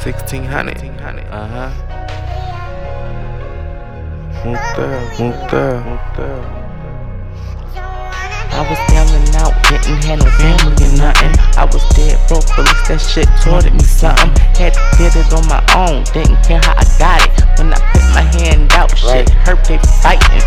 [0.00, 0.78] Sixteen hundred.
[1.28, 1.70] Uh huh.
[4.44, 4.78] Moved
[5.20, 5.52] moved
[5.84, 6.20] moved
[8.50, 11.36] I was down and out, didn't have no family or nothing.
[11.54, 14.32] I was dead broke, but at least that shit taught me something.
[14.56, 17.30] Had to get it on my own, didn't care how I got it.
[17.58, 20.42] When I put my hand out, shit hurt, they fighting.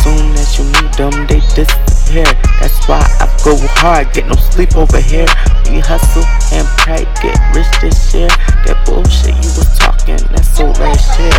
[0.00, 0.69] Soon as you need
[1.00, 2.28] them, they disappear.
[2.60, 5.26] That's why I go hard, get no sleep over here.
[5.64, 8.28] We hustle and pray, get rich this year.
[8.68, 11.32] That bullshit you was talking, that's so last year.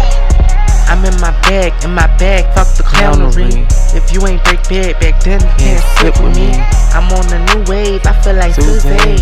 [0.90, 3.70] I'm in my bag, in my bag, fuck the clownery.
[3.94, 6.58] If you ain't break bed back then, you can't sit with me.
[6.98, 9.22] I'm on a new wave, I feel like Susie.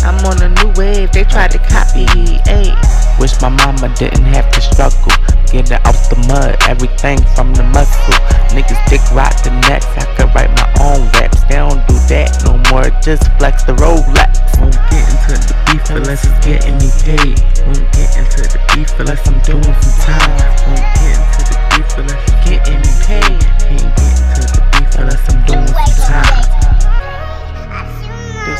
[0.00, 2.08] I'm on a new wave, they tried to copy,
[2.48, 2.97] ayy.
[3.18, 5.12] Wish my mama didn't have to struggle.
[5.50, 8.14] Get it out the mud, everything from the muscle.
[8.54, 11.42] Niggas dick rock the next, I could write my own raps.
[11.50, 14.38] They don't do that no more, just flex the Rolex.
[14.60, 17.42] Won't get into the beef unless it's getting me paid.
[17.66, 20.30] Won't get into the beef unless I'm doing some time.
[20.70, 22.28] Won't get into the beef unless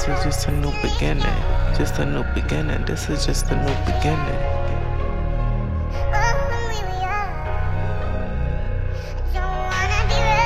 [0.09, 1.39] is just a new beginning.
[1.77, 2.84] Just a new beginning.
[2.84, 4.41] This is just a new beginning.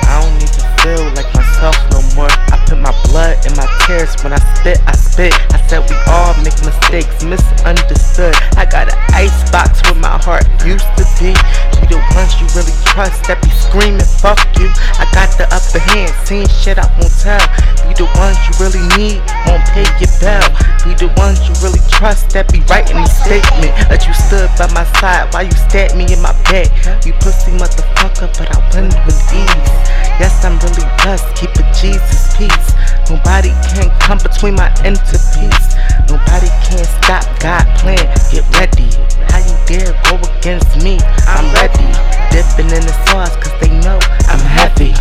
[0.03, 2.27] I don't need to feel like myself no more.
[2.51, 5.33] I put my blood in my tears when I spit, I spit.
[5.53, 8.35] I said we all make mistakes, misunderstood.
[8.57, 11.31] I got an ice box where my heart used to be.
[11.79, 14.67] Be the ones you really trust that be screaming, fuck you.
[14.99, 17.72] I got the upper hand, seeing shit I won't tell.
[17.93, 20.41] The ones you really need, won't pay your bill.
[20.81, 23.69] Be the ones you really trust that be writing the statement.
[23.85, 26.73] That you stood by my side while you stabbed me in my bed.
[27.05, 29.69] You pussy motherfucker, but I win with ease.
[30.17, 32.69] Yes, I'm really blessed, keep it Jesus peace.
[33.13, 35.69] Nobody can come between my end peace.
[36.09, 38.01] Nobody can stop God plan.
[38.33, 38.89] Get ready.
[39.29, 40.97] How you dare go against me?
[41.29, 41.87] I'm ready.
[42.33, 44.97] Dipping in the sauce cause they know I'm heavy.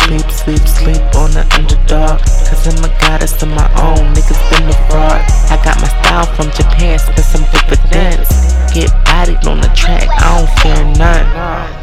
[0.00, 2.20] Sleep, sleep, sleep on the underdog.
[2.48, 4.14] Cause I'm a goddess of my own.
[4.14, 5.20] Niggas been the fraud.
[5.50, 8.28] I got my style from Japan, spend some dividends.
[8.72, 11.81] Get bodied on the track, I don't fear none.